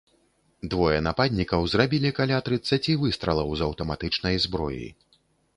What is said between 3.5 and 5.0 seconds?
з аўтаматычнай зброі.